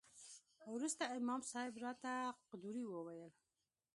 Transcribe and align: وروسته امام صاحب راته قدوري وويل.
وروسته 0.75 1.03
امام 1.17 1.41
صاحب 1.51 1.73
راته 1.85 2.13
قدوري 2.49 2.83
وويل. 2.87 3.31